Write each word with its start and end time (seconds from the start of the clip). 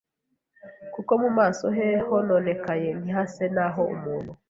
“Kuko 0.93 1.11
mu 1.21 1.29
maso 1.37 1.65
he 1.77 1.87
hononekaye 2.07 2.89
ntihase 2.99 3.45
n’aho 3.55 3.81
umuntu, 3.95 4.31